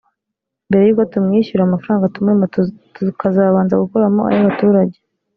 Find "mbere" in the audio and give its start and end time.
0.67-0.83